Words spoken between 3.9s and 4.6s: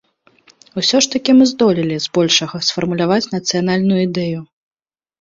ідэю.